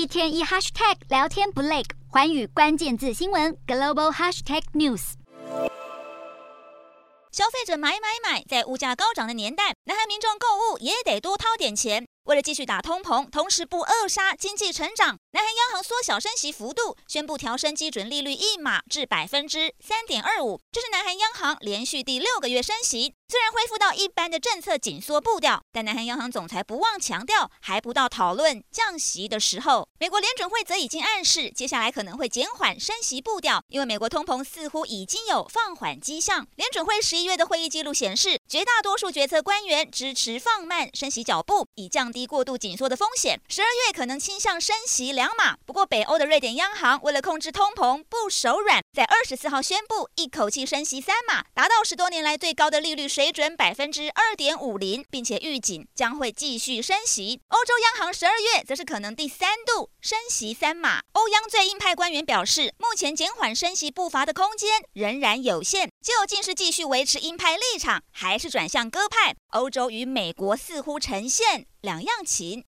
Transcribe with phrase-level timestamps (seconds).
[0.00, 5.12] 一天一 hashtag 聊天不累，环宇关键字新闻 global hashtag news。
[7.30, 12.06] 消费者买买买，在物价高涨的年代，南韩民众购物也得多掏点钱。
[12.24, 23.14] 为了继续打通膨，同时不扼杀经济成长，南韩央行缩小升息幅度，宣布调升基准利率一码至百分之三点二五，这是南韩央行连续第六个月升息。
[23.28, 29.88] 虽然恢复到一般的政策紧缩步调，但南韩央行总裁不忘强调，还不到讨论降息的时候。
[30.00, 36.44] 美国联准会则已经暗示，接下来可能会减缓升息步调，因为美国通膨似乎已经有放缓迹象。
[36.56, 43.40] 联准会十一月的会议记录显示，绝大多数决策官员支持放慢升息脚步，以降低过度紧缩的风险。
[43.48, 45.56] 十二月可能倾向升息两码。
[45.64, 53.30] 不过，北欧的瑞典央行为了控制通膨，不手软，在二十四号宣布一口气升息三码，达到十多年来最高的利率水。
[53.30, 57.40] 准百分之二点五零，并且预警将会继续升息。
[57.46, 61.02] 欧洲央行十二月则是可能第三度升息三码。
[61.12, 69.36] 欧央最鹰派官员表示，目前减缓升息步伐的空间仍然有限，究竟是继续维持鹰派立场，还是转向鸽派？
[69.50, 72.58] 欧洲与美国似乎呈现两样情。